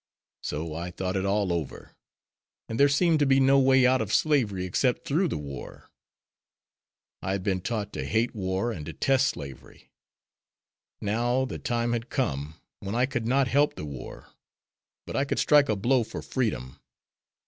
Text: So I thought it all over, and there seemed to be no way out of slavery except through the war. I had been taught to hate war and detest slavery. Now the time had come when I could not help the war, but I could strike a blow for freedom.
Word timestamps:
So 0.41 0.73
I 0.73 0.89
thought 0.89 1.15
it 1.15 1.27
all 1.27 1.53
over, 1.53 1.95
and 2.67 2.79
there 2.79 2.89
seemed 2.89 3.19
to 3.19 3.27
be 3.27 3.39
no 3.39 3.59
way 3.59 3.85
out 3.85 4.01
of 4.01 4.11
slavery 4.11 4.65
except 4.65 5.07
through 5.07 5.27
the 5.27 5.37
war. 5.37 5.91
I 7.21 7.33
had 7.33 7.43
been 7.43 7.61
taught 7.61 7.93
to 7.93 8.03
hate 8.05 8.33
war 8.33 8.71
and 8.71 8.83
detest 8.83 9.27
slavery. 9.27 9.91
Now 11.01 11.45
the 11.45 11.59
time 11.59 11.93
had 11.93 12.09
come 12.09 12.55
when 12.79 12.95
I 12.95 13.05
could 13.05 13.27
not 13.27 13.47
help 13.47 13.75
the 13.75 13.85
war, 13.85 14.29
but 15.05 15.15
I 15.15 15.23
could 15.23 15.37
strike 15.37 15.69
a 15.69 15.75
blow 15.75 16.03
for 16.03 16.23
freedom. 16.23 16.79